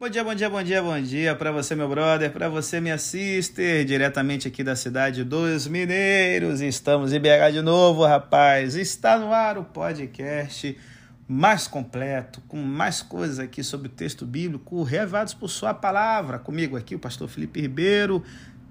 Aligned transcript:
Bom 0.00 0.08
dia, 0.08 0.24
bom 0.24 0.34
dia, 0.34 0.48
bom 0.48 0.62
dia, 0.62 0.82
bom 0.82 0.98
dia 0.98 1.36
para 1.36 1.52
você, 1.52 1.74
meu 1.74 1.86
brother, 1.86 2.32
para 2.32 2.48
você, 2.48 2.80
minha 2.80 2.96
sister, 2.96 3.84
diretamente 3.84 4.48
aqui 4.48 4.64
da 4.64 4.74
cidade 4.74 5.22
dos 5.22 5.66
Mineiros. 5.66 6.62
Estamos 6.62 7.12
em 7.12 7.20
BH 7.20 7.52
de 7.52 7.60
novo, 7.60 8.06
rapaz. 8.06 8.76
Está 8.76 9.18
no 9.18 9.30
ar 9.30 9.58
o 9.58 9.64
podcast 9.64 10.74
mais 11.28 11.66
completo, 11.68 12.40
com 12.48 12.56
mais 12.56 13.02
coisas 13.02 13.38
aqui 13.38 13.62
sobre 13.62 13.88
o 13.88 13.90
texto 13.90 14.24
bíblico, 14.24 14.82
revados 14.82 15.34
por 15.34 15.50
sua 15.50 15.74
palavra. 15.74 16.38
Comigo 16.38 16.78
aqui, 16.78 16.94
o 16.94 16.98
pastor 16.98 17.28
Felipe 17.28 17.60
Ribeiro, 17.60 18.24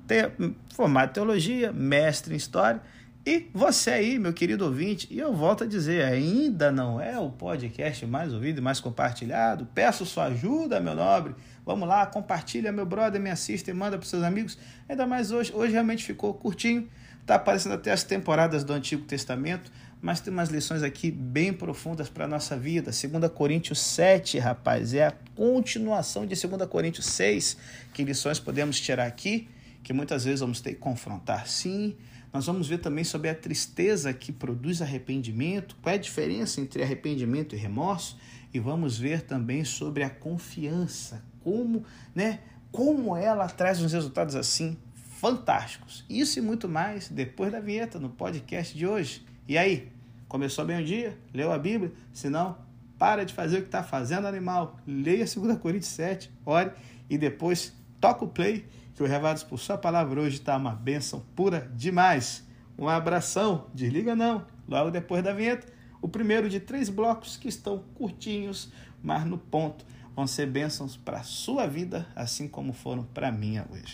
te... 0.07 0.31
formado 0.73 1.11
em 1.11 1.13
teologia, 1.13 1.71
mestre 1.71 2.33
em 2.33 2.37
história 2.37 2.81
e 3.25 3.49
você 3.53 3.91
aí, 3.91 4.17
meu 4.17 4.33
querido 4.33 4.65
ouvinte, 4.65 5.07
e 5.11 5.19
eu 5.19 5.35
volto 5.35 5.63
a 5.63 5.67
dizer, 5.67 6.03
ainda 6.05 6.71
não 6.71 7.01
é 7.01 7.19
o 7.19 7.29
podcast 7.29 8.05
mais 8.05 8.33
ouvido 8.33 8.59
e 8.59 8.61
mais 8.61 8.79
compartilhado? 8.79 9.67
Peço 9.75 10.05
sua 10.05 10.25
ajuda, 10.25 10.79
meu 10.79 10.95
nobre. 10.95 11.35
Vamos 11.65 11.87
lá, 11.87 12.05
compartilha, 12.05 12.71
meu 12.71 12.85
brother, 12.85 13.19
me 13.21 13.29
assista 13.29 13.69
e 13.69 13.73
manda 13.73 13.97
para 13.97 14.07
seus 14.07 14.23
amigos. 14.23 14.57
Ainda 14.87 15.05
mais 15.05 15.31
hoje, 15.31 15.51
hoje 15.53 15.73
realmente 15.73 16.03
ficou 16.03 16.33
curtinho. 16.33 16.89
Tá 17.25 17.35
aparecendo 17.35 17.73
até 17.73 17.91
as 17.91 18.03
temporadas 18.03 18.63
do 18.63 18.73
Antigo 18.73 19.03
Testamento, 19.03 19.71
mas 20.01 20.21
tem 20.21 20.33
umas 20.33 20.49
lições 20.49 20.81
aqui 20.81 21.11
bem 21.11 21.53
profundas 21.53 22.09
para 22.09 22.25
a 22.25 22.27
nossa 22.27 22.57
vida. 22.57 22.89
2 22.89 23.31
Coríntios 23.31 23.79
7, 23.79 24.39
rapaz, 24.39 24.93
é 24.93 25.05
a 25.05 25.13
continuação 25.35 26.25
de 26.25 26.33
2 26.35 26.67
Coríntios 26.67 27.05
6. 27.05 27.57
Que 27.93 28.03
lições 28.03 28.39
podemos 28.39 28.79
tirar 28.79 29.05
aqui? 29.05 29.47
Que 29.83 29.93
muitas 29.93 30.23
vezes 30.23 30.39
vamos 30.39 30.61
ter 30.61 30.73
que 30.73 30.79
confrontar, 30.79 31.47
sim, 31.47 31.95
nós 32.31 32.45
vamos 32.45 32.67
ver 32.67 32.77
também 32.77 33.03
sobre 33.03 33.29
a 33.29 33.35
tristeza 33.35 34.13
que 34.13 34.31
produz 34.31 34.81
arrependimento, 34.81 35.75
qual 35.81 35.93
é 35.93 35.97
a 35.97 36.01
diferença 36.01 36.61
entre 36.61 36.83
arrependimento 36.83 37.55
e 37.55 37.57
remorso, 37.57 38.17
e 38.53 38.59
vamos 38.59 38.97
ver 38.97 39.21
também 39.21 39.63
sobre 39.63 40.03
a 40.03 40.09
confiança, 40.09 41.23
como, 41.43 41.83
né, 42.13 42.39
como 42.71 43.15
ela 43.15 43.47
traz 43.47 43.81
uns 43.81 43.93
resultados 43.93 44.35
assim 44.35 44.77
fantásticos. 45.19 46.05
Isso 46.09 46.39
e 46.39 46.41
muito 46.41 46.69
mais 46.69 47.09
depois 47.09 47.51
da 47.51 47.59
vinheta 47.59 47.99
no 47.99 48.09
podcast 48.09 48.77
de 48.77 48.87
hoje. 48.87 49.25
E 49.47 49.57
aí, 49.57 49.91
começou 50.27 50.65
bem 50.65 50.81
o 50.81 50.85
dia? 50.85 51.17
Leu 51.33 51.51
a 51.51 51.57
Bíblia? 51.57 51.91
Se 52.13 52.29
não, 52.29 52.57
para 52.97 53.25
de 53.25 53.33
fazer 53.33 53.57
o 53.57 53.61
que 53.61 53.67
está 53.67 53.83
fazendo, 53.83 54.27
animal. 54.27 54.77
Leia 54.85 55.25
2 55.25 55.57
Coríntios 55.57 55.91
7, 55.91 56.31
ore 56.45 56.71
e 57.09 57.17
depois 57.17 57.73
toca 57.99 58.25
o 58.25 58.27
play 58.27 58.65
que 58.95 59.03
o 59.03 59.05
Revados 59.05 59.43
por 59.43 59.57
Sua 59.59 59.77
Palavra 59.77 60.19
hoje 60.19 60.37
está 60.37 60.57
uma 60.57 60.73
bênção 60.75 61.23
pura 61.35 61.71
demais. 61.75 62.45
Um 62.77 62.87
abração, 62.87 63.67
desliga 63.73 64.15
não, 64.15 64.45
logo 64.67 64.91
depois 64.91 65.23
da 65.23 65.33
vinheta. 65.33 65.67
O 66.01 66.07
primeiro 66.07 66.49
de 66.49 66.59
três 66.59 66.89
blocos 66.89 67.37
que 67.37 67.47
estão 67.47 67.83
curtinhos, 67.95 68.71
mas 69.01 69.25
no 69.25 69.37
ponto. 69.37 69.85
Vão 70.15 70.27
ser 70.27 70.47
bênçãos 70.47 70.97
para 70.97 71.19
a 71.19 71.23
sua 71.23 71.65
vida, 71.65 72.05
assim 72.15 72.47
como 72.47 72.73
foram 72.73 73.03
para 73.03 73.29
a 73.29 73.31
minha 73.31 73.65
hoje. 73.71 73.93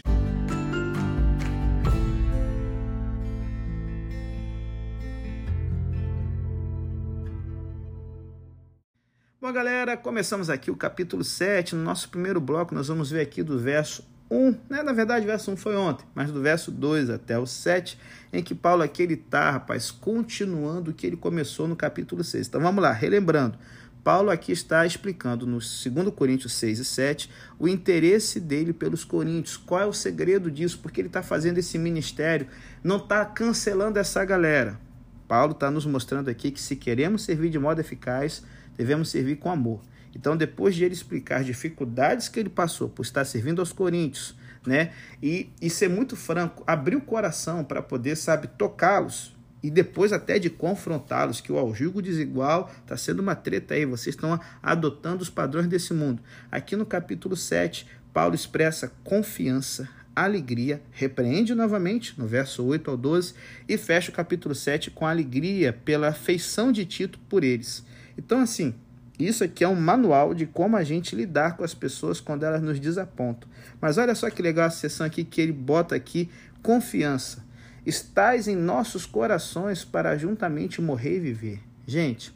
Bom, 9.46 9.54
galera, 9.54 9.96
começamos 9.96 10.50
aqui 10.50 10.72
o 10.72 10.76
capítulo 10.76 11.24
7. 11.24 11.76
No 11.76 11.84
nosso 11.84 12.10
primeiro 12.10 12.42
bloco, 12.42 12.74
nós 12.74 12.88
vamos 12.88 13.12
ver 13.12 13.22
aqui 13.22 13.44
do 13.44 13.60
verso 13.60 14.04
1, 14.32 14.56
né? 14.68 14.82
na 14.82 14.92
verdade 14.92 15.24
o 15.24 15.28
verso 15.28 15.52
1 15.52 15.58
foi 15.58 15.76
ontem, 15.76 16.04
mas 16.16 16.32
do 16.32 16.42
verso 16.42 16.72
2 16.72 17.12
até 17.12 17.38
o 17.38 17.46
7, 17.46 17.96
em 18.34 18.42
que 18.42 18.56
Paulo 18.56 18.82
aqui 18.82 19.04
ele 19.04 19.14
está, 19.14 19.52
rapaz, 19.52 19.92
continuando 19.92 20.90
o 20.90 20.94
que 20.96 21.06
ele 21.06 21.16
começou 21.16 21.68
no 21.68 21.76
capítulo 21.76 22.24
6. 22.24 22.48
Então 22.48 22.60
vamos 22.60 22.82
lá, 22.82 22.92
relembrando. 22.92 23.56
Paulo 24.04 24.32
aqui 24.32 24.52
está 24.52 24.84
explicando 24.84 25.46
no 25.46 25.60
2 25.60 26.10
Coríntios 26.16 26.54
6 26.54 26.80
e 26.80 26.86
7 26.86 27.30
o 27.60 27.68
interesse 27.68 28.40
dele 28.40 28.74
pelos 28.74 29.04
coríntios. 29.04 29.58
Qual 29.58 29.80
é 29.80 29.86
o 29.86 29.94
segredo 29.94 30.50
disso? 30.50 30.80
Porque 30.80 31.00
ele 31.00 31.08
está 31.08 31.22
fazendo 31.22 31.60
esse 31.60 31.78
ministério, 31.78 32.48
não 32.84 32.98
está 32.98 33.24
cancelando 33.24 34.00
essa 34.00 34.26
galera. 34.26 34.84
Paulo 35.28 35.54
está 35.54 35.72
nos 35.72 35.86
mostrando 35.86 36.30
aqui 36.30 36.52
que 36.52 36.62
se 36.62 36.76
queremos 36.76 37.24
servir 37.24 37.50
de 37.50 37.60
modo 37.60 37.80
eficaz, 37.80 38.44
devemos 38.78 39.10
servir 39.10 39.38
com 39.38 39.50
amor. 39.50 39.82
Então, 40.16 40.38
depois 40.38 40.76
de 40.76 40.84
ele 40.84 40.94
explicar 40.94 41.42
as 41.42 41.46
dificuldades 41.46 42.30
que 42.30 42.40
ele 42.40 42.50
passou 42.50 42.88
por 42.88 43.04
estar 43.04 43.26
servindo 43.26 43.60
aos 43.60 43.74
coríntios, 43.74 44.36
né? 44.66 44.92
E, 45.22 45.50
e 45.62 45.70
ser 45.70 45.90
muito 45.90 46.16
franco, 46.16 46.64
abrir 46.66 46.96
o 46.96 47.02
coração 47.02 47.64
para 47.64 47.82
poder, 47.82 48.16
sabe, 48.16 48.48
tocá-los 48.48 49.36
e 49.66 49.70
depois 49.72 50.14
até 50.14 50.38
de 50.38 50.48
confrontá-los, 50.48 51.42
que 51.42 51.52
o 51.52 51.58
aljugo 51.58 52.00
desigual 52.00 52.72
está 52.84 52.96
sendo 52.96 53.20
uma 53.20 53.34
treta 53.34 53.74
aí, 53.74 53.84
vocês 53.84 54.16
estão 54.16 54.40
adotando 54.62 55.24
os 55.24 55.30
padrões 55.30 55.68
desse 55.68 55.92
mundo. 55.92 56.22
Aqui 56.52 56.76
no 56.76 56.86
capítulo 56.86 57.36
7, 57.36 57.88
Paulo 58.14 58.36
expressa 58.36 58.94
confiança, 59.04 59.90
alegria, 60.16 60.84
repreende 60.92 61.56
novamente 61.56 62.14
no 62.16 62.28
verso 62.28 62.64
8 62.64 62.92
ao 62.92 62.96
12 62.96 63.34
e 63.68 63.76
fecha 63.76 64.12
o 64.12 64.14
capítulo 64.14 64.54
7 64.54 64.92
com 64.92 65.08
alegria 65.08 65.74
pela 65.74 66.10
afeição 66.10 66.72
de 66.72 66.86
Tito 66.86 67.18
por 67.28 67.44
eles. 67.44 67.84
Então, 68.18 68.40
assim, 68.40 68.74
isso 69.18 69.44
aqui 69.44 69.64
é 69.64 69.68
um 69.68 69.76
manual 69.76 70.34
de 70.34 70.46
como 70.46 70.76
a 70.76 70.84
gente 70.84 71.16
lidar 71.16 71.56
com 71.56 71.64
as 71.64 71.74
pessoas 71.74 72.20
quando 72.20 72.44
elas 72.44 72.62
nos 72.62 72.80
desapontam. 72.80 73.50
Mas 73.80 73.98
olha 73.98 74.14
só 74.14 74.30
que 74.30 74.42
legal 74.42 74.68
a 74.68 74.70
sessão 74.70 75.06
aqui 75.06 75.24
que 75.24 75.40
ele 75.40 75.54
bota 75.54 75.96
aqui 75.96 76.30
confiança. 76.62 77.44
Estais 77.86 78.48
em 78.48 78.56
nossos 78.56 79.06
corações 79.06 79.86
para 79.86 80.18
juntamente 80.18 80.82
morrer 80.82 81.18
e 81.18 81.20
viver. 81.20 81.60
Gente, 81.88 82.34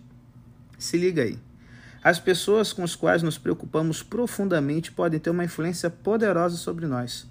se 0.77 0.97
liga 0.97 1.23
aí. 1.23 1.37
As 2.01 2.19
pessoas 2.19 2.71
com 2.71 2.83
as 2.83 2.95
quais 2.95 3.21
nos 3.21 3.37
preocupamos 3.37 4.01
profundamente 4.01 4.91
podem 4.91 5.19
ter 5.19 5.31
uma 5.31 5.43
influência 5.43 5.89
poderosa 5.89 6.55
sobre 6.55 6.85
nós. 6.85 7.27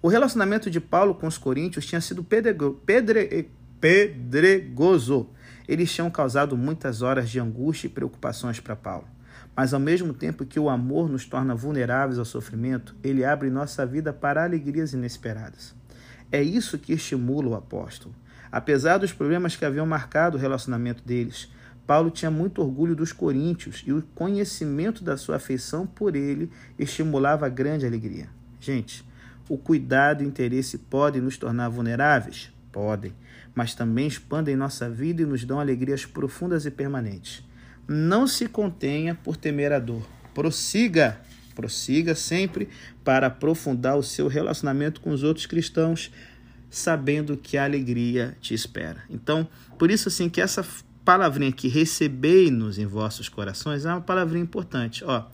O 0.00 0.08
relacionamento 0.08 0.70
de 0.70 0.80
Paulo 0.80 1.14
com 1.14 1.26
os 1.26 1.38
coríntios 1.38 1.86
tinha 1.86 2.00
sido 2.00 2.22
pedrego, 2.22 2.80
pedre, 2.86 3.50
pedregoso 3.80 5.28
eles 5.72 5.90
tinham 5.90 6.10
causado 6.10 6.54
muitas 6.54 7.00
horas 7.00 7.30
de 7.30 7.40
angústia 7.40 7.86
e 7.86 7.90
preocupações 7.90 8.60
para 8.60 8.76
Paulo. 8.76 9.08
Mas 9.56 9.72
ao 9.72 9.80
mesmo 9.80 10.12
tempo 10.12 10.44
que 10.44 10.60
o 10.60 10.68
amor 10.68 11.08
nos 11.08 11.24
torna 11.24 11.54
vulneráveis 11.54 12.18
ao 12.18 12.26
sofrimento, 12.26 12.94
ele 13.02 13.24
abre 13.24 13.48
nossa 13.48 13.86
vida 13.86 14.12
para 14.12 14.44
alegrias 14.44 14.92
inesperadas. 14.92 15.74
É 16.30 16.42
isso 16.42 16.78
que 16.78 16.92
estimula 16.92 17.48
o 17.48 17.54
apóstolo. 17.54 18.14
Apesar 18.50 18.98
dos 18.98 19.14
problemas 19.14 19.56
que 19.56 19.64
haviam 19.64 19.86
marcado 19.86 20.36
o 20.36 20.40
relacionamento 20.40 21.02
deles, 21.02 21.50
Paulo 21.86 22.10
tinha 22.10 22.30
muito 22.30 22.60
orgulho 22.60 22.94
dos 22.94 23.10
coríntios 23.10 23.82
e 23.86 23.94
o 23.94 24.02
conhecimento 24.14 25.02
da 25.02 25.16
sua 25.16 25.36
afeição 25.36 25.86
por 25.86 26.14
ele 26.14 26.50
estimulava 26.78 27.48
grande 27.48 27.86
alegria. 27.86 28.28
Gente, 28.60 29.04
o 29.48 29.56
cuidado 29.56 30.22
e 30.22 30.26
interesse 30.26 30.76
podem 30.76 31.22
nos 31.22 31.38
tornar 31.38 31.70
vulneráveis? 31.70 32.52
Podem 32.70 33.14
mas 33.54 33.74
também 33.74 34.06
expandem 34.06 34.56
nossa 34.56 34.88
vida 34.88 35.22
e 35.22 35.26
nos 35.26 35.44
dão 35.44 35.60
alegrias 35.60 36.04
profundas 36.04 36.66
e 36.66 36.70
permanentes. 36.70 37.42
Não 37.86 38.26
se 38.26 38.48
contenha 38.48 39.14
por 39.14 39.36
temer 39.36 39.72
a 39.72 39.78
dor. 39.78 40.06
Prossiga, 40.34 41.20
prossiga 41.54 42.14
sempre 42.14 42.68
para 43.04 43.26
aprofundar 43.26 43.96
o 43.96 44.02
seu 44.02 44.28
relacionamento 44.28 45.00
com 45.00 45.10
os 45.10 45.22
outros 45.22 45.46
cristãos, 45.46 46.10
sabendo 46.70 47.36
que 47.36 47.58
a 47.58 47.64
alegria 47.64 48.36
te 48.40 48.54
espera. 48.54 49.02
Então, 49.10 49.46
por 49.78 49.90
isso 49.90 50.08
assim 50.08 50.28
que 50.28 50.40
essa 50.40 50.64
palavrinha 51.04 51.50
aqui, 51.50 51.68
recebei-nos 51.68 52.78
em 52.78 52.86
vossos 52.86 53.28
corações, 53.28 53.84
é 53.84 53.90
uma 53.90 54.00
palavrinha 54.00 54.42
importante. 54.42 55.04
Ó, 55.04 55.24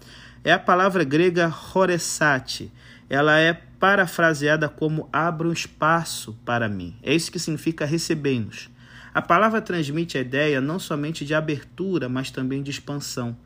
é 0.42 0.52
a 0.52 0.58
palavra 0.58 1.04
grega 1.04 1.54
horesate. 1.74 2.72
Ela 3.08 3.38
é 3.38 3.54
parafraseada 3.54 4.68
como 4.68 5.08
abra 5.12 5.48
um 5.48 5.52
espaço 5.52 6.38
para 6.44 6.68
mim. 6.68 6.96
É 7.02 7.14
isso 7.14 7.32
que 7.32 7.38
significa 7.38 7.86
recebemos. 7.86 8.68
A 9.14 9.22
palavra 9.22 9.62
transmite 9.62 10.18
a 10.18 10.20
ideia 10.20 10.60
não 10.60 10.78
somente 10.78 11.24
de 11.24 11.34
abertura, 11.34 12.08
mas 12.08 12.30
também 12.30 12.62
de 12.62 12.70
expansão. 12.70 13.36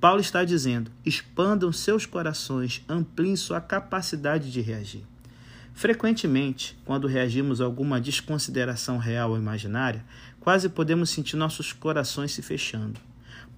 Paulo 0.00 0.20
está 0.20 0.44
dizendo: 0.44 0.90
expandam 1.04 1.70
seus 1.72 2.06
corações, 2.06 2.82
ampliem 2.88 3.36
sua 3.36 3.60
capacidade 3.60 4.50
de 4.50 4.60
reagir. 4.60 5.04
Frequentemente, 5.74 6.76
quando 6.84 7.06
reagimos 7.06 7.60
a 7.60 7.64
alguma 7.64 8.00
desconsideração 8.00 8.98
real 8.98 9.30
ou 9.30 9.36
imaginária, 9.36 10.04
quase 10.40 10.68
podemos 10.68 11.10
sentir 11.10 11.36
nossos 11.36 11.72
corações 11.72 12.32
se 12.32 12.42
fechando. 12.42 13.09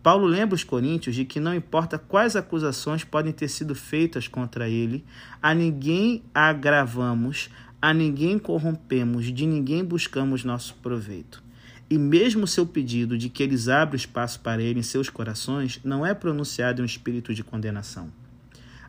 Paulo 0.03 0.27
lembra 0.27 0.57
os 0.57 0.65
coríntios 0.65 1.15
de 1.15 1.25
que 1.25 1.39
não 1.39 1.55
importa 1.55 1.97
quais 1.97 2.35
acusações 2.35 3.05
podem 3.05 3.33
ter 3.33 3.49
sido 3.49 3.75
feitas 3.75 4.27
contra 4.27 4.69
ele, 4.69 5.05
a 5.41 5.55
ninguém 5.55 6.25
agravamos, 6.35 7.49
a 7.81 7.95
ninguém 7.95 8.39
corrompemos, 8.39 9.27
de 9.33 9.47
ninguém 9.47 9.85
buscamos 9.85 10.45
nosso 10.45 10.75
proveito. 10.83 11.43
E 11.89 11.99
mesmo 11.99 12.47
seu 12.47 12.67
pedido 12.67 13.17
de 13.17 13.29
que 13.29 13.43
eles 13.43 13.69
abram 13.69 13.97
espaço 13.97 14.41
para 14.41 14.63
ele 14.63 14.81
em 14.81 14.83
seus 14.83 15.09
corações 15.09 15.79
não 15.85 16.05
é 16.05 16.15
pronunciado 16.15 16.81
em 16.81 16.83
um 16.83 16.87
espírito 16.87 17.33
de 17.35 17.45
condenação. 17.45 18.11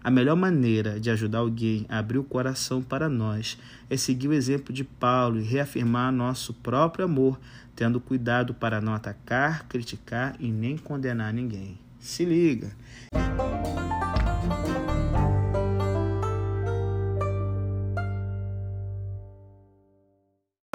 A 0.04 0.12
melhor 0.12 0.36
maneira 0.36 1.00
de 1.00 1.10
ajudar 1.10 1.40
alguém 1.40 1.86
a 1.88 2.00
abrir 2.00 2.18
o 2.18 2.24
coração 2.26 2.82
para 2.82 3.08
nós 3.08 3.58
é 3.90 3.96
seguir 3.96 4.28
o 4.28 4.34
exemplo 4.34 4.74
de 4.74 4.84
Paulo 4.84 5.40
e 5.40 5.44
reafirmar 5.44 6.12
nosso 6.12 6.54
próprio 6.54 7.06
amor, 7.06 7.40
tendo 7.74 8.02
cuidado 8.02 8.54
para 8.54 8.82
não 8.82 8.94
atacar, 8.94 9.66
criticar 9.68 10.36
e 10.40 10.52
nem 10.52 10.78
condenar 10.78 11.34
ninguém. 11.34 11.80
Se 12.00 12.26
liga! 12.26 12.76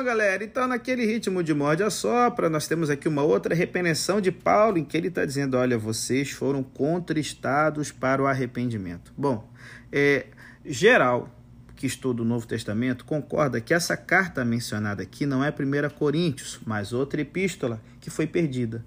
Galera, 0.09 0.43
então 0.43 0.67
naquele 0.67 1.05
ritmo 1.05 1.43
de 1.43 1.53
morde 1.53 1.83
a 1.83 1.91
sopra, 1.91 2.49
nós 2.49 2.67
temos 2.67 2.89
aqui 2.89 3.07
uma 3.07 3.23
outra 3.23 3.55
repreensão 3.55 4.23
de 4.23 4.33
Paulo, 4.33 4.79
em 4.79 4.85
que 4.85 4.97
ele 4.97 5.09
está 5.09 5.23
dizendo: 5.23 5.55
olha, 5.59 5.77
vocês 5.77 6.31
foram 6.31 6.63
contristados 6.63 7.93
para 7.93 8.23
o 8.23 8.27
arrependimento. 8.27 9.13
Bom, 9.15 9.47
é, 9.93 10.29
geral 10.65 11.29
que 11.77 11.87
estuda 11.87 12.23
o 12.23 12.25
Novo 12.25 12.47
Testamento 12.47 13.05
concorda 13.05 13.61
que 13.61 13.75
essa 13.75 13.99
carta 13.99 14.47
mencionada 14.47 15.03
aqui 15.03 15.27
não 15.27 15.45
é 15.45 15.51
1 15.51 15.91
Coríntios, 15.91 16.59
mas 16.65 16.95
outra 16.95 17.21
epístola 17.21 17.79
que 18.01 18.09
foi 18.09 18.27
perdida. 18.27 18.83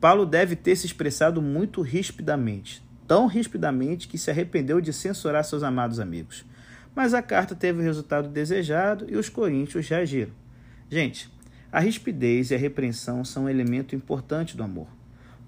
Paulo 0.00 0.24
deve 0.24 0.56
ter 0.56 0.74
se 0.74 0.86
expressado 0.86 1.42
muito 1.42 1.82
rispidamente, 1.82 2.82
tão 3.06 3.26
rispidamente 3.26 4.08
que 4.08 4.16
se 4.16 4.30
arrependeu 4.30 4.80
de 4.80 4.90
censurar 4.90 5.44
seus 5.44 5.62
amados 5.62 6.00
amigos. 6.00 6.46
Mas 6.94 7.12
a 7.12 7.20
carta 7.20 7.54
teve 7.54 7.80
o 7.80 7.84
resultado 7.84 8.28
desejado 8.28 9.04
e 9.08 9.16
os 9.16 9.28
coríntios 9.28 9.86
reagiram. 9.86 10.41
Gente, 10.92 11.32
a 11.72 11.80
rispidez 11.80 12.50
e 12.50 12.54
a 12.54 12.58
repreensão 12.58 13.24
são 13.24 13.44
um 13.44 13.48
elemento 13.48 13.96
importante 13.96 14.54
do 14.54 14.62
amor. 14.62 14.88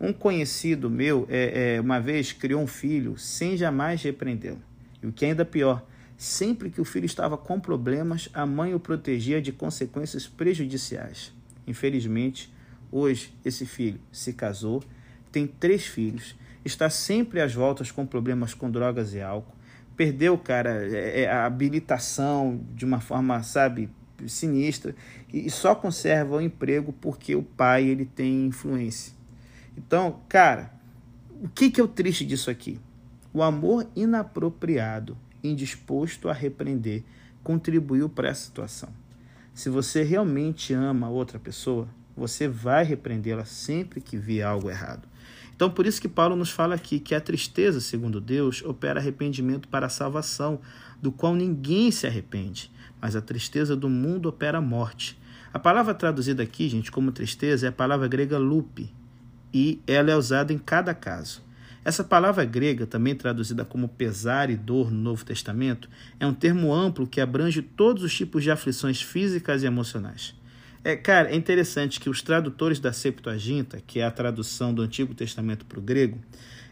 Um 0.00 0.10
conhecido 0.10 0.88
meu, 0.88 1.26
é, 1.28 1.74
é, 1.74 1.80
uma 1.82 2.00
vez, 2.00 2.32
criou 2.32 2.62
um 2.62 2.66
filho 2.66 3.18
sem 3.18 3.54
jamais 3.54 4.02
repreendê-lo. 4.02 4.62
E 5.02 5.06
o 5.06 5.12
que 5.12 5.26
é 5.26 5.28
ainda 5.28 5.44
pior, 5.44 5.86
sempre 6.16 6.70
que 6.70 6.80
o 6.80 6.84
filho 6.84 7.04
estava 7.04 7.36
com 7.36 7.60
problemas, 7.60 8.26
a 8.32 8.46
mãe 8.46 8.74
o 8.74 8.80
protegia 8.80 9.38
de 9.38 9.52
consequências 9.52 10.26
prejudiciais. 10.26 11.30
Infelizmente, 11.66 12.50
hoje 12.90 13.30
esse 13.44 13.66
filho 13.66 14.00
se 14.10 14.32
casou, 14.32 14.82
tem 15.30 15.46
três 15.46 15.84
filhos, 15.84 16.34
está 16.64 16.88
sempre 16.88 17.42
às 17.42 17.52
voltas 17.52 17.90
com 17.90 18.06
problemas 18.06 18.54
com 18.54 18.70
drogas 18.70 19.12
e 19.12 19.20
álcool, 19.20 19.54
perdeu, 19.94 20.38
cara, 20.38 20.86
é, 20.90 21.24
é, 21.24 21.30
a 21.30 21.44
habilitação 21.44 22.64
de 22.74 22.86
uma 22.86 22.98
forma, 22.98 23.42
sabe, 23.42 23.90
sinistra 24.26 24.94
e 25.32 25.50
só 25.50 25.74
conserva 25.74 26.36
o 26.36 26.40
emprego 26.40 26.92
porque 26.92 27.34
o 27.34 27.42
pai 27.42 27.84
ele 27.84 28.04
tem 28.04 28.46
influência. 28.46 29.12
Então, 29.76 30.20
cara, 30.28 30.72
o 31.42 31.48
que, 31.48 31.70
que 31.70 31.80
é 31.80 31.84
o 31.84 31.88
triste 31.88 32.24
disso 32.24 32.50
aqui? 32.50 32.80
O 33.32 33.42
amor 33.42 33.86
inapropriado, 33.96 35.16
indisposto 35.42 36.28
a 36.28 36.32
repreender, 36.32 37.02
contribuiu 37.42 38.08
para 38.08 38.28
essa 38.28 38.44
situação. 38.44 38.88
Se 39.52 39.68
você 39.68 40.02
realmente 40.02 40.72
ama 40.72 41.08
outra 41.08 41.38
pessoa, 41.38 41.88
você 42.16 42.48
vai 42.48 42.84
repreendê-la 42.84 43.44
sempre 43.44 44.00
que 44.00 44.16
vir 44.16 44.42
algo 44.42 44.70
errado. 44.70 45.08
Então, 45.54 45.70
por 45.70 45.86
isso 45.86 46.00
que 46.00 46.08
Paulo 46.08 46.34
nos 46.34 46.50
fala 46.50 46.74
aqui 46.74 46.98
que 46.98 47.14
a 47.14 47.20
tristeza, 47.20 47.80
segundo 47.80 48.20
Deus, 48.20 48.62
opera 48.64 48.98
arrependimento 48.98 49.68
para 49.68 49.86
a 49.86 49.90
salvação, 49.90 50.60
do 51.00 51.12
qual 51.12 51.34
ninguém 51.34 51.90
se 51.90 52.06
arrepende, 52.06 52.70
mas 53.04 53.14
a 53.14 53.20
tristeza 53.20 53.76
do 53.76 53.86
mundo 53.86 54.30
opera 54.30 54.56
a 54.56 54.62
morte. 54.62 55.20
A 55.52 55.58
palavra 55.58 55.92
traduzida 55.92 56.42
aqui, 56.42 56.70
gente, 56.70 56.90
como 56.90 57.12
tristeza 57.12 57.66
é 57.66 57.68
a 57.68 57.72
palavra 57.72 58.08
grega 58.08 58.38
lupe, 58.38 58.90
e 59.52 59.78
ela 59.86 60.10
é 60.10 60.16
usada 60.16 60.54
em 60.54 60.56
cada 60.56 60.94
caso. 60.94 61.42
Essa 61.84 62.02
palavra 62.02 62.46
grega, 62.46 62.86
também 62.86 63.14
traduzida 63.14 63.62
como 63.62 63.88
pesar 63.88 64.48
e 64.48 64.56
dor 64.56 64.90
no 64.90 64.98
Novo 64.98 65.22
Testamento, 65.22 65.86
é 66.18 66.26
um 66.26 66.32
termo 66.32 66.72
amplo 66.72 67.06
que 67.06 67.20
abrange 67.20 67.60
todos 67.60 68.02
os 68.02 68.14
tipos 68.14 68.42
de 68.42 68.50
aflições 68.50 69.02
físicas 69.02 69.62
e 69.62 69.66
emocionais. 69.66 70.34
É, 70.82 70.96
cara, 70.96 71.30
é 71.30 71.36
interessante 71.36 72.00
que 72.00 72.08
os 72.08 72.22
tradutores 72.22 72.80
da 72.80 72.90
Septuaginta, 72.90 73.82
que 73.86 74.00
é 74.00 74.06
a 74.06 74.10
tradução 74.10 74.72
do 74.72 74.80
Antigo 74.80 75.14
Testamento 75.14 75.66
para 75.66 75.78
o 75.78 75.82
grego, 75.82 76.18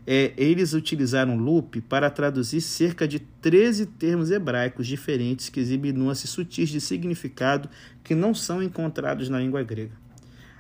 é, 0.07 0.33
eles 0.37 0.73
utilizaram 0.73 1.37
loop 1.37 1.81
para 1.83 2.11
traduzir 2.11 2.61
cerca 2.61 3.07
de 3.07 3.21
13 3.21 3.87
termos 3.87 4.31
hebraicos 4.31 4.87
diferentes 4.87 5.49
que 5.49 5.61
exibem 5.61 5.93
nuances 5.93 6.31
sutis 6.31 6.69
de 6.69 6.81
significado 6.81 7.69
que 8.03 8.15
não 8.15 8.35
são 8.35 8.63
encontrados 8.63 9.29
na 9.29 9.39
língua 9.39 9.63
grega. 9.63 9.93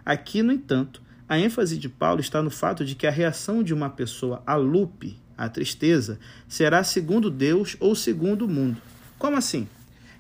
Aqui, 0.05 0.43
no 0.43 0.53
entanto, 0.53 1.03
a 1.29 1.39
ênfase 1.39 1.79
de 1.79 1.89
Paulo 1.89 2.21
está 2.21 2.43
no 2.43 2.51
fato 2.51 2.85
de 2.85 2.95
que 2.95 3.07
a 3.07 3.11
reação 3.11 3.63
de 3.63 3.73
uma 3.73 3.91
pessoa 3.91 4.43
a 4.47 4.55
loop, 4.55 5.19
a 5.37 5.49
tristeza, 5.49 6.19
será 6.47 6.85
segundo 6.85 7.31
Deus 7.31 7.77
ou 7.81 7.95
segundo 7.95 8.45
o 8.45 8.49
mundo. 8.49 8.81
Como 9.19 9.37
assim? 9.37 9.67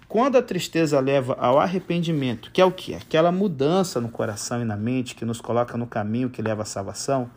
Quando 0.08 0.36
a 0.36 0.42
tristeza 0.42 1.00
leva 1.00 1.34
ao 1.38 1.58
arrependimento, 1.58 2.50
que 2.52 2.60
é 2.60 2.64
o 2.64 2.72
que? 2.72 2.94
Aquela 2.94 3.32
mudança 3.32 4.00
no 4.00 4.08
coração 4.08 4.60
e 4.60 4.64
na 4.64 4.76
mente 4.76 5.14
que 5.14 5.24
nos 5.24 5.40
coloca 5.40 5.76
no 5.78 5.86
caminho 5.86 6.28
que 6.28 6.42
leva 6.42 6.62
à 6.62 6.66
salvação, 6.66 7.30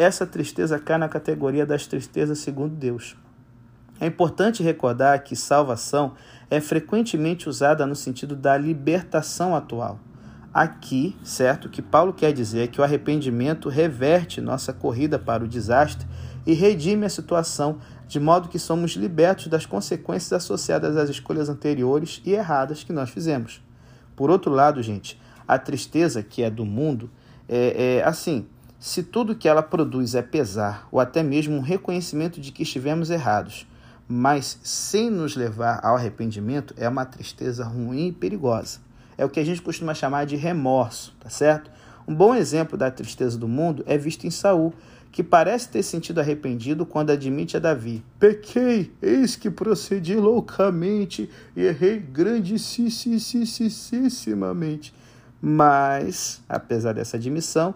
essa 0.00 0.24
tristeza 0.24 0.78
cai 0.78 0.96
na 0.96 1.10
categoria 1.10 1.66
das 1.66 1.86
tristezas 1.86 2.38
segundo 2.38 2.74
Deus. 2.74 3.16
É 4.00 4.06
importante 4.06 4.62
recordar 4.62 5.22
que 5.22 5.36
salvação 5.36 6.14
é 6.50 6.58
frequentemente 6.58 7.50
usada 7.50 7.84
no 7.86 7.94
sentido 7.94 8.34
da 8.34 8.56
libertação 8.56 9.54
atual. 9.54 10.00
Aqui, 10.54 11.14
certo, 11.22 11.68
que 11.68 11.82
Paulo 11.82 12.14
quer 12.14 12.32
dizer 12.32 12.62
é 12.62 12.66
que 12.66 12.80
o 12.80 12.84
arrependimento 12.84 13.68
reverte 13.68 14.40
nossa 14.40 14.72
corrida 14.72 15.18
para 15.18 15.44
o 15.44 15.48
desastre 15.48 16.08
e 16.46 16.54
redime 16.54 17.04
a 17.04 17.10
situação, 17.10 17.78
de 18.08 18.18
modo 18.18 18.48
que 18.48 18.58
somos 18.58 18.92
libertos 18.92 19.48
das 19.48 19.66
consequências 19.66 20.32
associadas 20.32 20.96
às 20.96 21.10
escolhas 21.10 21.50
anteriores 21.50 22.22
e 22.24 22.32
erradas 22.32 22.82
que 22.82 22.92
nós 22.92 23.10
fizemos. 23.10 23.62
Por 24.16 24.30
outro 24.30 24.50
lado, 24.50 24.82
gente, 24.82 25.20
a 25.46 25.58
tristeza 25.58 26.22
que 26.22 26.42
é 26.42 26.50
do 26.50 26.64
mundo 26.64 27.10
é, 27.46 27.98
é 27.98 28.02
assim: 28.02 28.46
se 28.80 29.02
tudo 29.02 29.36
que 29.36 29.46
ela 29.46 29.62
produz 29.62 30.14
é 30.14 30.22
pesar 30.22 30.88
ou 30.90 30.98
até 30.98 31.22
mesmo 31.22 31.54
um 31.54 31.60
reconhecimento 31.60 32.40
de 32.40 32.50
que 32.50 32.62
estivemos 32.62 33.10
errados, 33.10 33.66
mas 34.08 34.58
sem 34.62 35.10
nos 35.10 35.36
levar 35.36 35.80
ao 35.84 35.96
arrependimento, 35.96 36.72
é 36.78 36.88
uma 36.88 37.04
tristeza 37.04 37.62
ruim 37.62 38.06
e 38.08 38.12
perigosa. 38.12 38.78
É 39.18 39.24
o 39.24 39.28
que 39.28 39.38
a 39.38 39.44
gente 39.44 39.60
costuma 39.60 39.92
chamar 39.92 40.24
de 40.24 40.34
remorso, 40.34 41.14
tá 41.20 41.28
certo? 41.28 41.70
Um 42.08 42.14
bom 42.14 42.34
exemplo 42.34 42.78
da 42.78 42.90
tristeza 42.90 43.36
do 43.36 43.46
mundo 43.46 43.84
é 43.86 43.98
visto 43.98 44.26
em 44.26 44.30
Saul, 44.30 44.72
que 45.12 45.22
parece 45.22 45.68
ter 45.68 45.82
sentido 45.82 46.18
arrependido 46.18 46.86
quando 46.86 47.10
admite 47.10 47.58
a 47.58 47.60
Davi: 47.60 48.02
Pequei, 48.18 48.90
eis 49.02 49.36
que 49.36 49.50
procedi 49.50 50.16
loucamente 50.16 51.28
e 51.54 51.66
errei 51.66 51.98
grandissimamente. 51.98 54.94
Mas, 55.42 56.42
apesar 56.48 56.94
dessa 56.94 57.16
admissão, 57.16 57.74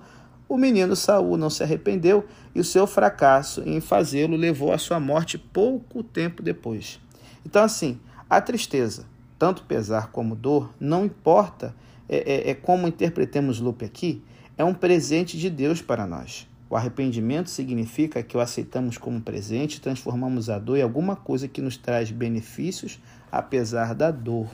o 0.48 0.56
menino 0.56 0.94
Saul 0.94 1.36
não 1.36 1.50
se 1.50 1.62
arrependeu 1.62 2.26
e 2.54 2.60
o 2.60 2.64
seu 2.64 2.86
fracasso 2.86 3.62
em 3.66 3.80
fazê-lo 3.80 4.36
levou 4.36 4.72
à 4.72 4.78
sua 4.78 5.00
morte 5.00 5.38
pouco 5.38 6.02
tempo 6.02 6.42
depois. 6.42 7.00
Então, 7.44 7.62
assim, 7.62 7.98
a 8.28 8.40
tristeza, 8.40 9.06
tanto 9.38 9.64
pesar 9.64 10.10
como 10.10 10.34
dor, 10.34 10.72
não 10.78 11.04
importa 11.04 11.74
é, 12.08 12.48
é, 12.48 12.50
é 12.50 12.54
como 12.54 12.86
interpretemos 12.86 13.60
Lupe 13.60 13.84
aqui, 13.84 14.22
é 14.56 14.64
um 14.64 14.74
presente 14.74 15.38
de 15.38 15.50
Deus 15.50 15.82
para 15.82 16.06
nós. 16.06 16.46
O 16.68 16.76
arrependimento 16.76 17.50
significa 17.50 18.22
que 18.22 18.36
o 18.36 18.40
aceitamos 18.40 18.98
como 18.98 19.20
presente 19.20 19.80
transformamos 19.80 20.48
a 20.50 20.58
dor 20.58 20.78
em 20.78 20.82
alguma 20.82 21.14
coisa 21.14 21.46
que 21.46 21.60
nos 21.60 21.76
traz 21.76 22.10
benefícios, 22.10 22.98
apesar 23.30 23.94
da 23.94 24.10
dor. 24.10 24.48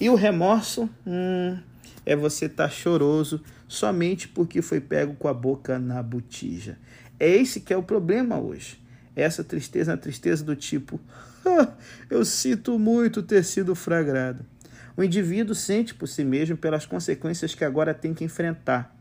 E 0.00 0.08
o 0.08 0.14
remorso 0.14 0.88
hum, 1.06 1.58
é 2.04 2.16
você 2.16 2.46
estar 2.46 2.64
tá 2.64 2.70
choroso 2.70 3.42
somente 3.68 4.28
porque 4.28 4.62
foi 4.62 4.80
pego 4.80 5.14
com 5.14 5.28
a 5.28 5.34
boca 5.34 5.78
na 5.78 6.02
botija. 6.02 6.78
É 7.18 7.28
esse 7.28 7.60
que 7.60 7.72
é 7.72 7.76
o 7.76 7.82
problema 7.82 8.38
hoje. 8.38 8.80
Essa 9.14 9.44
tristeza, 9.44 9.92
a 9.92 9.96
tristeza 9.96 10.42
do 10.42 10.56
tipo, 10.56 11.00
eu 12.08 12.24
sinto 12.24 12.78
muito 12.78 13.22
ter 13.22 13.44
sido 13.44 13.74
flagrado. 13.74 14.44
O 14.96 15.02
indivíduo 15.02 15.54
sente 15.54 15.94
por 15.94 16.06
si 16.06 16.24
mesmo 16.24 16.56
pelas 16.56 16.86
consequências 16.86 17.54
que 17.54 17.64
agora 17.64 17.94
tem 17.94 18.12
que 18.12 18.24
enfrentar. 18.24 18.96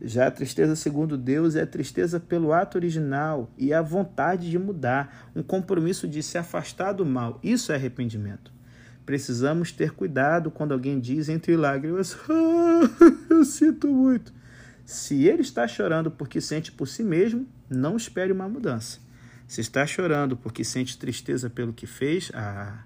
Já 0.00 0.26
a 0.26 0.30
tristeza 0.30 0.76
segundo 0.76 1.16
Deus 1.16 1.56
é 1.56 1.62
a 1.62 1.66
tristeza 1.66 2.20
pelo 2.20 2.52
ato 2.52 2.76
original 2.76 3.50
e 3.56 3.72
a 3.72 3.80
vontade 3.80 4.50
de 4.50 4.58
mudar, 4.58 5.30
um 5.34 5.42
compromisso 5.42 6.06
de 6.06 6.22
se 6.22 6.36
afastar 6.36 6.92
do 6.92 7.06
mal. 7.06 7.40
Isso 7.42 7.72
é 7.72 7.76
arrependimento. 7.76 8.55
Precisamos 9.06 9.70
ter 9.70 9.92
cuidado 9.92 10.50
quando 10.50 10.72
alguém 10.72 10.98
diz 10.98 11.28
entre 11.28 11.56
lágrimas: 11.56 12.16
ah, 12.28 12.80
Eu 13.30 13.44
sinto 13.44 13.86
muito. 13.86 14.34
Se 14.84 15.24
ele 15.24 15.42
está 15.42 15.66
chorando 15.66 16.10
porque 16.10 16.40
sente 16.40 16.72
por 16.72 16.88
si 16.88 17.04
mesmo, 17.04 17.46
não 17.70 17.96
espere 17.96 18.32
uma 18.32 18.48
mudança. 18.48 18.98
Se 19.46 19.60
está 19.60 19.86
chorando 19.86 20.36
porque 20.36 20.64
sente 20.64 20.98
tristeza 20.98 21.48
pelo 21.48 21.72
que 21.72 21.86
fez, 21.86 22.32
ah, 22.34 22.84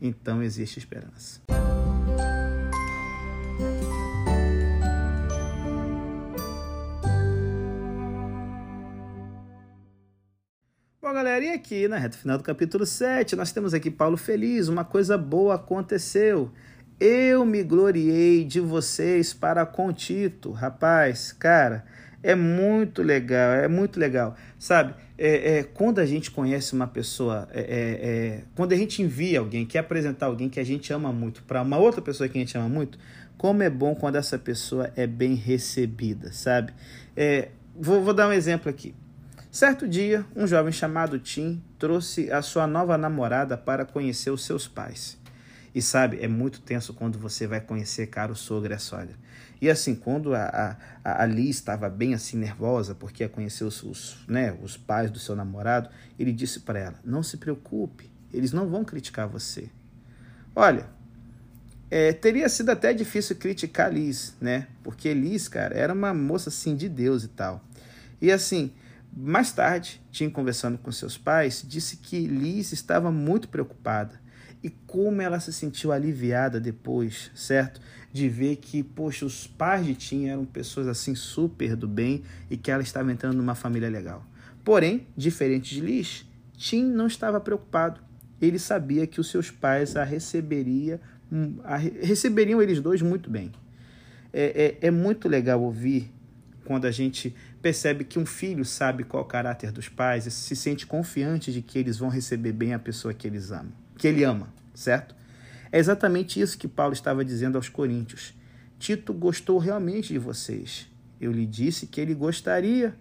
então 0.00 0.42
existe 0.42 0.78
esperança. 0.78 1.40
Galera, 11.22 11.44
e 11.44 11.50
aqui 11.50 11.86
na 11.86 11.98
reta 11.98 12.18
final 12.18 12.36
do 12.36 12.42
capítulo 12.42 12.84
7, 12.84 13.36
nós 13.36 13.52
temos 13.52 13.72
aqui 13.72 13.92
Paulo 13.92 14.16
feliz, 14.16 14.66
uma 14.66 14.84
coisa 14.84 15.16
boa 15.16 15.54
aconteceu. 15.54 16.50
Eu 16.98 17.46
me 17.46 17.62
gloriei 17.62 18.44
de 18.44 18.58
vocês 18.58 19.32
para 19.32 19.64
com 19.64 19.92
Tito. 19.92 20.50
Rapaz, 20.50 21.30
cara, 21.30 21.84
é 22.24 22.34
muito 22.34 23.04
legal, 23.04 23.52
é 23.52 23.68
muito 23.68 24.00
legal. 24.00 24.36
Sabe, 24.58 24.94
é, 25.16 25.58
é 25.58 25.62
quando 25.62 26.00
a 26.00 26.06
gente 26.06 26.28
conhece 26.28 26.72
uma 26.72 26.88
pessoa, 26.88 27.46
é, 27.52 27.60
é, 27.60 27.68
é 27.70 28.40
quando 28.56 28.72
a 28.72 28.76
gente 28.76 29.00
envia 29.00 29.38
alguém, 29.38 29.64
quer 29.64 29.78
apresentar 29.78 30.26
alguém 30.26 30.48
que 30.48 30.58
a 30.58 30.64
gente 30.64 30.92
ama 30.92 31.12
muito 31.12 31.44
para 31.44 31.62
uma 31.62 31.78
outra 31.78 32.02
pessoa 32.02 32.28
que 32.28 32.36
a 32.36 32.40
gente 32.40 32.58
ama 32.58 32.68
muito, 32.68 32.98
Como 33.38 33.62
é 33.62 33.70
bom 33.70 33.94
quando 33.94 34.16
essa 34.16 34.40
pessoa 34.40 34.92
é 34.96 35.06
bem 35.06 35.36
recebida, 35.36 36.32
sabe? 36.32 36.72
É, 37.16 37.50
vou, 37.76 38.02
vou 38.02 38.12
dar 38.12 38.28
um 38.28 38.32
exemplo 38.32 38.68
aqui. 38.68 38.92
Certo 39.52 39.86
dia, 39.86 40.24
um 40.34 40.46
jovem 40.46 40.72
chamado 40.72 41.18
Tim 41.18 41.62
trouxe 41.78 42.32
a 42.32 42.40
sua 42.40 42.66
nova 42.66 42.96
namorada 42.96 43.54
para 43.54 43.84
conhecer 43.84 44.30
os 44.30 44.46
seus 44.46 44.66
pais. 44.66 45.18
E 45.74 45.82
sabe, 45.82 46.18
é 46.22 46.26
muito 46.26 46.62
tenso 46.62 46.94
quando 46.94 47.18
você 47.18 47.46
vai 47.46 47.60
conhecer 47.60 48.06
cara 48.06 48.32
o 48.32 48.34
sogro 48.34 48.72
e 48.72 48.74
a 48.74 48.78
sogra. 48.78 49.14
E 49.60 49.68
assim, 49.68 49.94
quando 49.94 50.34
a, 50.34 50.78
a, 51.04 51.22
a 51.22 51.26
Liz 51.26 51.56
estava 51.56 51.90
bem 51.90 52.14
assim 52.14 52.38
nervosa 52.38 52.94
porque 52.94 53.24
ia 53.24 53.28
conhecer 53.28 53.64
os, 53.64 53.82
os, 53.82 54.24
né, 54.26 54.56
os 54.62 54.78
pais 54.78 55.10
do 55.10 55.18
seu 55.18 55.36
namorado, 55.36 55.90
ele 56.18 56.32
disse 56.32 56.60
para 56.60 56.78
ela: 56.78 56.98
Não 57.04 57.22
se 57.22 57.36
preocupe, 57.36 58.10
eles 58.32 58.52
não 58.54 58.70
vão 58.70 58.82
criticar 58.82 59.28
você. 59.28 59.68
Olha, 60.56 60.86
é, 61.90 62.14
teria 62.14 62.48
sido 62.48 62.70
até 62.70 62.94
difícil 62.94 63.36
criticar 63.36 63.92
Liz, 63.92 64.34
né? 64.40 64.66
Porque 64.82 65.12
Liz, 65.12 65.46
cara, 65.46 65.76
era 65.76 65.92
uma 65.92 66.14
moça 66.14 66.48
assim 66.48 66.74
de 66.74 66.88
Deus 66.88 67.22
e 67.22 67.28
tal. 67.28 67.62
E 68.18 68.32
assim, 68.32 68.72
mais 69.14 69.52
tarde, 69.52 70.00
Tim 70.10 70.30
conversando 70.30 70.78
com 70.78 70.90
seus 70.90 71.18
pais, 71.18 71.62
disse 71.66 71.98
que 71.98 72.26
Liz 72.26 72.72
estava 72.72 73.12
muito 73.12 73.48
preocupada. 73.48 74.20
E 74.62 74.70
como 74.70 75.20
ela 75.20 75.38
se 75.38 75.52
sentiu 75.52 75.92
aliviada 75.92 76.58
depois, 76.58 77.30
certo? 77.34 77.80
De 78.10 78.28
ver 78.28 78.56
que, 78.56 78.82
poxa, 78.82 79.26
os 79.26 79.46
pais 79.46 79.84
de 79.84 79.94
Tim 79.94 80.26
eram 80.26 80.44
pessoas 80.44 80.86
assim 80.86 81.14
super 81.14 81.76
do 81.76 81.88
bem 81.88 82.22
e 82.48 82.56
que 82.56 82.70
ela 82.70 82.82
estava 82.82 83.12
entrando 83.12 83.36
numa 83.36 83.54
família 83.54 83.90
legal. 83.90 84.24
Porém, 84.64 85.06
diferente 85.16 85.74
de 85.74 85.80
Liz, 85.80 86.24
Tim 86.56 86.84
não 86.84 87.06
estava 87.06 87.40
preocupado. 87.40 88.00
Ele 88.40 88.58
sabia 88.58 89.06
que 89.06 89.20
os 89.20 89.30
seus 89.30 89.50
pais 89.50 89.96
a, 89.96 90.04
receberia, 90.04 91.00
a, 91.64 91.76
receberiam 91.76 92.62
eles 92.62 92.80
dois 92.80 93.02
muito 93.02 93.28
bem. 93.28 93.52
É, 94.32 94.78
é, 94.80 94.86
é 94.86 94.90
muito 94.90 95.28
legal 95.28 95.60
ouvir 95.60 96.10
quando 96.72 96.86
a 96.86 96.90
gente 96.90 97.36
percebe 97.60 98.02
que 98.02 98.18
um 98.18 98.24
filho 98.24 98.64
sabe 98.64 99.04
qual 99.04 99.22
é 99.22 99.26
o 99.26 99.28
caráter 99.28 99.70
dos 99.70 99.90
pais 99.90 100.24
e 100.24 100.30
se 100.30 100.56
sente 100.56 100.86
confiante 100.86 101.52
de 101.52 101.60
que 101.60 101.78
eles 101.78 101.98
vão 101.98 102.08
receber 102.08 102.50
bem 102.52 102.72
a 102.72 102.78
pessoa 102.78 103.12
que 103.12 103.26
eles 103.26 103.50
amam, 103.50 103.74
que 103.98 104.08
ele 104.08 104.24
ama, 104.24 104.48
certo? 104.74 105.14
É 105.70 105.78
exatamente 105.78 106.40
isso 106.40 106.56
que 106.56 106.66
Paulo 106.66 106.94
estava 106.94 107.22
dizendo 107.22 107.56
aos 107.56 107.68
coríntios. 107.68 108.32
Tito 108.78 109.12
gostou 109.12 109.58
realmente 109.58 110.14
de 110.14 110.18
vocês. 110.18 110.88
Eu 111.20 111.30
lhe 111.30 111.44
disse 111.44 111.86
que 111.86 112.00
ele 112.00 112.14
gostaria 112.14 112.94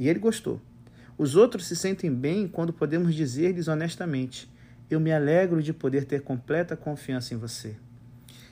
e 0.00 0.08
ele 0.08 0.18
gostou. 0.18 0.60
Os 1.16 1.36
outros 1.36 1.66
se 1.66 1.76
sentem 1.76 2.12
bem 2.12 2.48
quando 2.48 2.72
podemos 2.72 3.14
dizer-lhes 3.14 3.68
honestamente: 3.68 4.50
Eu 4.90 4.98
me 4.98 5.12
alegro 5.12 5.62
de 5.62 5.72
poder 5.72 6.06
ter 6.06 6.22
completa 6.22 6.76
confiança 6.76 7.34
em 7.34 7.36
você. 7.36 7.76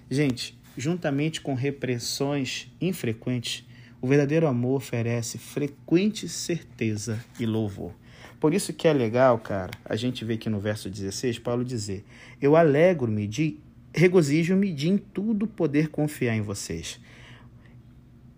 Gente, 0.09 0.57
juntamente 0.77 1.41
com 1.41 1.55
repressões 1.55 2.73
infrequentes, 2.81 3.65
o 4.01 4.07
verdadeiro 4.07 4.47
amor 4.47 4.77
oferece 4.77 5.39
frequente 5.39 6.29
certeza 6.29 7.23
e 7.39 7.47
louvor. 7.47 7.93
Por 8.39 8.55
isso 8.55 8.73
que 8.73 8.89
é 8.89 8.93
legal, 8.93 9.39
cara, 9.39 9.73
a 9.85 9.95
gente 9.97 10.25
vê 10.25 10.35
aqui 10.35 10.49
no 10.49 10.59
verso 10.59 10.89
16, 10.89 11.39
Paulo 11.39 11.63
dizer: 11.63 12.05
Eu 12.41 12.57
alegro-me 12.57 13.27
de, 13.27 13.59
regozijo-me 13.95 14.73
de 14.73 14.89
em 14.89 14.97
tudo 14.97 15.47
poder 15.47 15.89
confiar 15.89 16.35
em 16.35 16.41
vocês. 16.41 16.99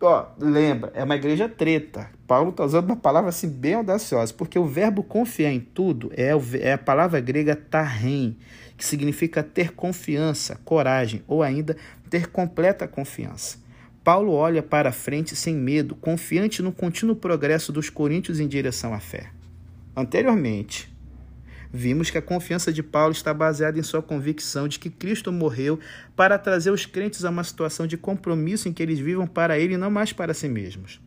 Ó, 0.00 0.26
lembra, 0.37 0.90
é 0.97 1.04
uma 1.04 1.14
igreja 1.14 1.49
treta. 1.49 2.11
Paulo 2.26 2.50
está 2.50 2.64
usando 2.64 2.87
uma 2.87 2.97
palavra 2.97 3.28
assim 3.28 3.49
bem 3.49 3.75
audaciosa, 3.75 4.35
porque 4.35 4.59
o 4.59 4.66
verbo 4.66 5.04
confiar 5.04 5.52
em 5.52 5.61
tudo 5.61 6.11
é, 6.16 6.33
é 6.61 6.73
a 6.73 6.78
palavra 6.78 7.21
grega 7.21 7.54
tarrem, 7.54 8.37
que 8.76 8.85
significa 8.85 9.45
ter 9.45 9.73
confiança, 9.75 10.59
coragem, 10.64 11.23
ou 11.28 11.40
ainda 11.40 11.76
ter 12.11 12.26
completa 12.26 12.88
confiança. 12.88 13.62
Paulo 14.05 14.33
olha 14.33 14.63
para 14.63 14.91
frente 14.91 15.37
sem 15.37 15.55
medo, 15.55 15.95
confiante 15.95 16.61
no 16.61 16.73
contínuo 16.73 17.15
progresso 17.15 17.73
dos 17.73 17.89
coríntios 17.89 18.41
em 18.41 18.49
direção 18.49 18.93
à 18.93 18.99
fé. 18.99 19.31
Anteriormente, 19.95 20.93
vimos 21.73 22.11
que 22.11 22.19
a 22.19 22.23
confiança 22.23 22.73
de 22.73 22.83
Paulo 22.83 23.13
está 23.13 23.33
baseada 23.33 23.79
em 23.79 23.83
sua 23.83 24.03
convicção 24.03 24.67
de 24.67 24.81
que 24.81 24.91
Cristo 24.91 25.31
morreu 25.31 25.79
para 26.17 26.37
trazer 26.37 26.73
os 26.73 26.85
crentes 26.85 27.25
a 27.25 27.31
uma 27.31 27.45
situação 27.45 27.87
de 27.87 27.97
compromisso 27.97 28.69
em 28.69 28.73
que 28.73 28.83
eles 28.83 28.99
vivam 28.99 29.27
para 29.27 29.57
ele 29.57 29.75
e 29.75 29.79
não 29.79 29.91
mais 29.91 30.13
para 30.13 30.35
si 30.35 30.49
mesmos. 30.49 31.01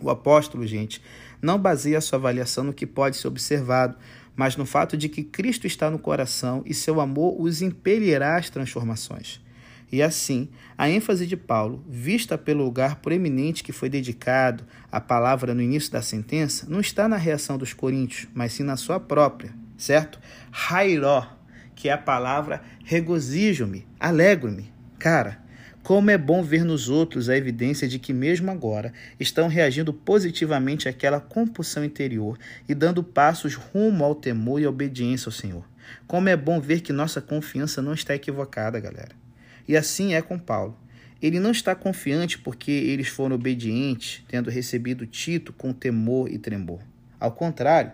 O 0.00 0.10
apóstolo, 0.10 0.66
gente, 0.66 1.00
não 1.40 1.58
baseia 1.58 2.00
sua 2.00 2.18
avaliação 2.18 2.64
no 2.64 2.74
que 2.74 2.86
pode 2.86 3.16
ser 3.16 3.28
observado, 3.28 3.96
mas 4.34 4.56
no 4.56 4.66
fato 4.66 4.96
de 4.96 5.08
que 5.08 5.22
Cristo 5.22 5.66
está 5.66 5.90
no 5.90 5.98
coração 5.98 6.62
e 6.66 6.74
seu 6.74 7.00
amor 7.00 7.40
os 7.40 7.62
impelirá 7.62 8.36
às 8.36 8.50
transformações. 8.50 9.40
E 9.90 10.02
assim, 10.02 10.48
a 10.76 10.90
ênfase 10.90 11.26
de 11.26 11.36
Paulo, 11.36 11.84
vista 11.88 12.36
pelo 12.36 12.64
lugar 12.64 12.96
proeminente 12.96 13.62
que 13.62 13.72
foi 13.72 13.88
dedicado 13.88 14.64
à 14.90 15.00
palavra 15.00 15.54
no 15.54 15.62
início 15.62 15.92
da 15.92 16.02
sentença, 16.02 16.66
não 16.68 16.80
está 16.80 17.08
na 17.08 17.16
reação 17.16 17.56
dos 17.56 17.72
coríntios, 17.72 18.28
mas 18.34 18.52
sim 18.52 18.64
na 18.64 18.76
sua 18.76 18.98
própria, 18.98 19.54
certo? 19.76 20.18
Rairó, 20.50 21.26
que 21.74 21.88
é 21.88 21.92
a 21.92 21.98
palavra 21.98 22.62
regozijo-me, 22.84 23.86
alegro-me. 23.98 24.72
Cara, 24.98 25.44
como 25.86 26.10
é 26.10 26.18
bom 26.18 26.42
ver 26.42 26.64
nos 26.64 26.88
outros 26.88 27.28
a 27.28 27.36
evidência 27.36 27.86
de 27.86 28.00
que, 28.00 28.12
mesmo 28.12 28.50
agora, 28.50 28.92
estão 29.20 29.46
reagindo 29.46 29.92
positivamente 29.92 30.88
àquela 30.88 31.20
compulsão 31.20 31.84
interior 31.84 32.36
e 32.68 32.74
dando 32.74 33.04
passos 33.04 33.54
rumo 33.54 34.04
ao 34.04 34.14
temor 34.14 34.60
e 34.60 34.64
à 34.64 34.68
obediência 34.68 35.28
ao 35.28 35.32
Senhor. 35.32 35.64
Como 36.06 36.28
é 36.28 36.36
bom 36.36 36.60
ver 36.60 36.80
que 36.80 36.92
nossa 36.92 37.20
confiança 37.20 37.80
não 37.80 37.94
está 37.94 38.16
equivocada, 38.16 38.80
galera. 38.80 39.25
E 39.68 39.76
assim 39.76 40.14
é 40.14 40.22
com 40.22 40.38
Paulo. 40.38 40.78
Ele 41.20 41.40
não 41.40 41.50
está 41.50 41.74
confiante 41.74 42.38
porque 42.38 42.70
eles 42.70 43.08
foram 43.08 43.36
obedientes, 43.36 44.22
tendo 44.28 44.50
recebido 44.50 45.06
Tito 45.06 45.52
com 45.52 45.72
temor 45.72 46.30
e 46.30 46.38
tremor. 46.38 46.80
Ao 47.18 47.32
contrário, 47.32 47.92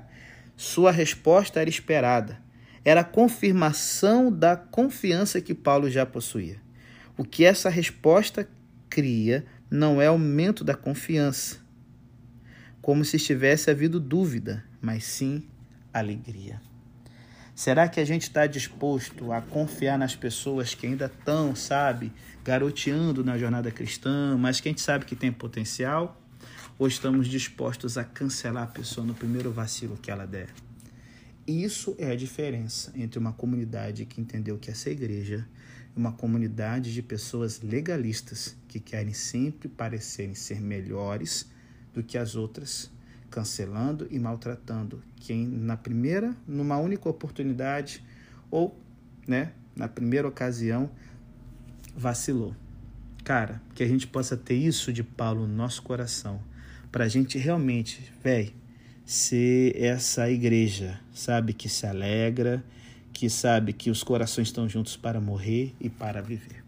sua 0.57 0.91
resposta 0.91 1.61
era 1.61 1.71
esperada. 1.71 2.41
Era 2.85 3.02
a 3.02 3.05
confirmação 3.05 4.31
da 4.31 4.57
confiança 4.57 5.41
que 5.41 5.55
Paulo 5.55 5.88
já 5.88 6.05
possuía. 6.05 6.57
O 7.17 7.25
que 7.25 7.45
essa 7.45 7.71
resposta 7.71 8.49
cria 8.91 9.45
não 9.71 10.02
é 10.02 10.07
aumento 10.07 10.64
da 10.64 10.75
confiança, 10.75 11.59
como 12.83 13.05
se 13.05 13.17
estivesse 13.17 13.71
havido 13.71 13.99
dúvida, 13.99 14.64
mas 14.81 15.05
sim 15.05 15.45
alegria. 15.93 16.61
Será 17.54 17.87
que 17.87 18.00
a 18.00 18.04
gente 18.04 18.23
está 18.23 18.47
disposto 18.47 19.30
a 19.30 19.42
confiar 19.42 19.99
nas 19.99 20.16
pessoas 20.16 20.75
que 20.75 20.87
ainda 20.87 21.06
estão, 21.06 21.54
sabe, 21.54 22.11
garoteando 22.42 23.23
na 23.23 23.37
jornada 23.37 23.71
cristã, 23.71 24.37
mas 24.38 24.59
que 24.59 24.68
a 24.68 24.73
gente 24.73 24.80
sabe 24.80 25.04
que 25.04 25.14
tem 25.14 25.30
potencial? 25.30 26.18
Ou 26.78 26.88
estamos 26.88 27.28
dispostos 27.28 27.99
a 27.99 28.04
cancelar 28.04 28.64
a 28.64 28.66
pessoa 28.66 29.06
no 29.06 29.14
primeiro 29.14 29.52
vacilo 29.52 29.99
que 30.00 30.11
ela 30.11 30.26
der? 30.26 30.49
Isso 31.47 31.94
é 31.99 32.11
a 32.11 32.16
diferença 32.16 32.90
entre 32.97 33.18
uma 33.18 33.32
comunidade 33.32 34.06
que 34.06 34.21
entendeu 34.21 34.59
que 34.59 34.71
essa 34.71 34.88
igreja 34.88 35.47
e 35.94 35.99
uma 35.99 36.12
comunidade 36.12 36.94
de 36.94 37.02
pessoas 37.02 37.61
legalistas 37.61 38.56
que 38.66 38.80
querem 38.80 39.12
sempre 39.12 39.68
parecerem 39.68 40.35
ser 40.35 40.61
melhores 40.61 41.47
do 41.92 42.02
que 42.02 42.16
as 42.16 42.35
outras 42.35 42.90
cancelando 43.33 44.07
e 44.11 44.19
maltratando 44.19 45.03
quem 45.17 45.47
na 45.47 45.77
primeira, 45.77 46.37
numa 46.47 46.77
única 46.77 47.09
oportunidade 47.09 48.05
ou, 48.51 48.79
né, 49.27 49.53
na 49.75 49.89
primeira 49.89 50.29
ocasião 50.29 50.91
vacilou. 51.97 52.55
Cara, 53.25 53.61
que 53.75 53.83
a 53.83 53.89
gente 53.89 54.07
possa 54.07 54.37
ter 54.37 54.55
isso 54.55 54.93
de 54.93 55.03
Paulo 55.03 55.47
no 55.47 55.55
nosso 55.55 55.83
coração, 55.83 56.41
para 56.91 57.05
a 57.05 57.09
gente 57.09 57.39
realmente, 57.39 58.12
velho, 58.23 58.53
ser 59.05 59.75
essa 59.77 60.31
igreja, 60.31 61.01
sabe, 61.15 61.55
que 61.55 61.69
se 61.69 61.87
alegra, 61.87 62.62
que 63.12 63.31
sabe 63.31 63.73
que 63.73 63.91
os 63.91 64.03
corações 64.03 64.49
estão 64.49 64.69
juntos 64.69 64.97
para 64.97 65.21
morrer 65.21 65.75
e 65.81 65.89
para 65.89 66.21
viver. 66.21 66.62